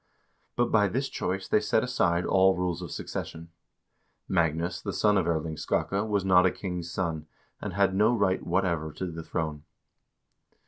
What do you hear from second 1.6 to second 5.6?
set aside all rules of succession. Magnus, the son of Erling